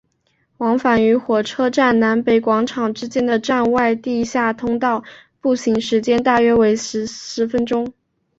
[0.57, 5.03] 往返于火车站南北广场之间的站外地下通道
[5.39, 7.93] 步行时间大约为十分钟。